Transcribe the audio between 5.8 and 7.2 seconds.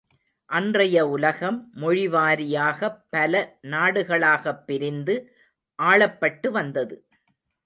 ஆளப்பட்டு வந்தது.